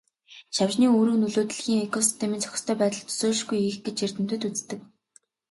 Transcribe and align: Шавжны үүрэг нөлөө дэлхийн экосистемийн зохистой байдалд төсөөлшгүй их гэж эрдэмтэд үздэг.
Шавжны 0.55 0.87
үүрэг 0.95 1.17
нөлөө 1.19 1.43
дэлхийн 1.47 1.85
экосистемийн 1.87 2.43
зохистой 2.43 2.75
байдалд 2.79 3.05
төсөөлшгүй 3.07 3.59
их 3.69 3.77
гэж 3.85 3.97
эрдэмтэд 4.05 4.41
үздэг. 4.49 4.79